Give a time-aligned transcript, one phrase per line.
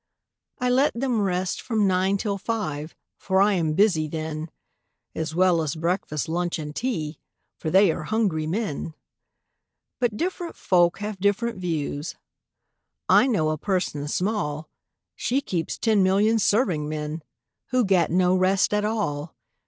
[0.57, 2.95] I let them rest from nine till five.
[3.19, 4.49] For I am busy then,
[5.13, 7.19] As well as breakfast, lunch, and tea,
[7.59, 8.95] For they are hungry men:
[9.99, 12.15] But different folk have different views:
[13.09, 14.71] I know a person small
[15.15, 17.21] She keeps ten million serving men,
[17.67, 19.35] Who get no rest at all!